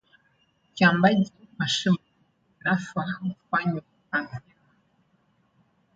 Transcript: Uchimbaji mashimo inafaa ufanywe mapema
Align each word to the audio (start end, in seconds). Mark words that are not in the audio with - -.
Uchimbaji 0.71 1.31
mashimo 1.57 1.97
inafaa 2.61 3.19
ufanywe 3.23 3.81
mapema 4.11 4.41